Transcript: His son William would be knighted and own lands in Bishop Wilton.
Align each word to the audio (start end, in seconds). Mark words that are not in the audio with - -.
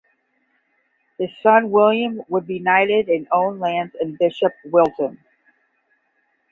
His 1.19 1.29
son 1.43 1.69
William 1.69 2.23
would 2.27 2.47
be 2.47 2.57
knighted 2.57 3.07
and 3.07 3.27
own 3.31 3.59
lands 3.59 3.93
in 4.01 4.15
Bishop 4.19 4.51
Wilton. 4.65 5.19